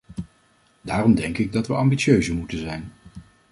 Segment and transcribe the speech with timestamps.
[0.81, 2.91] Daarom denk ik dat we ambitieuzer moeten zijn.